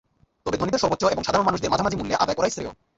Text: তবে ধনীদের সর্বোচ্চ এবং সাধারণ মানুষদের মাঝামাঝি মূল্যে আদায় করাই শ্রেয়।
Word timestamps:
তবে 0.45 0.57
ধনীদের 0.57 0.81
সর্বোচ্চ 0.83 1.03
এবং 1.05 1.23
সাধারণ 1.23 1.45
মানুষদের 1.45 1.71
মাঝামাঝি 1.71 1.97
মূল্যে 1.97 2.21
আদায় 2.23 2.37
করাই 2.37 2.51
শ্রেয়। 2.51 2.67